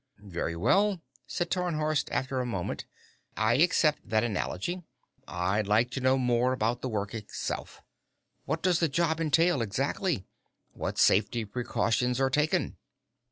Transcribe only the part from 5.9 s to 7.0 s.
to know more about the